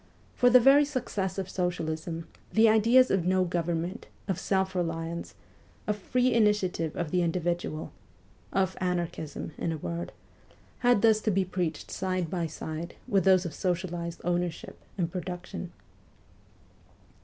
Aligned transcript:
For 0.33 0.49
the 0.49 0.59
very 0.59 0.83
success 0.83 1.37
of 1.37 1.47
socialism, 1.47 2.25
the 2.51 2.67
ideas 2.67 3.11
of 3.11 3.23
no 3.27 3.45
government, 3.45 4.07
of 4.27 4.39
self 4.39 4.73
reliance, 4.73 5.35
of 5.85 5.95
free 5.95 6.33
initiative 6.33 6.95
of 6.95 7.11
the 7.11 7.21
individual 7.21 7.91
of 8.51 8.75
anarchism, 8.81 9.51
in 9.59 9.71
a 9.71 9.77
word 9.77 10.11
had 10.79 11.03
thus 11.03 11.21
to 11.21 11.29
be 11.29 11.45
preached 11.45 11.91
side 11.91 12.31
by 12.31 12.47
side 12.47 12.95
with 13.07 13.25
those 13.25 13.45
of 13.45 13.53
socialized 13.53 14.21
ownership 14.23 14.79
and 14.97 15.11
production. 15.11 15.71